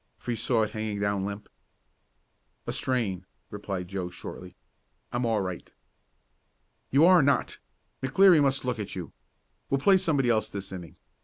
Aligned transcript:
for 0.17 0.31
he 0.31 0.35
saw 0.35 0.63
it 0.63 0.71
hanging 0.71 0.99
down 0.99 1.23
limp. 1.23 1.47
"A 2.65 2.73
strain," 2.73 3.27
replied 3.51 3.87
Joe 3.87 4.09
shortly. 4.09 4.55
"I'm 5.11 5.27
all 5.27 5.41
right." 5.41 5.71
"You 6.89 7.05
are 7.05 7.21
not! 7.21 7.59
McLeary 8.01 8.41
must 8.41 8.65
look 8.65 8.79
at 8.79 8.95
you. 8.95 9.13
We'll 9.69 9.77
play 9.79 9.97
somebody 9.97 10.27
else 10.31 10.49
this 10.49 10.71
inning. 10.71 10.95